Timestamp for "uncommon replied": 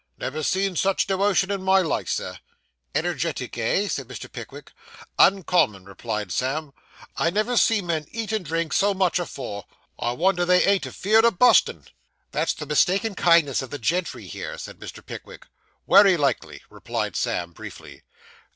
5.19-6.31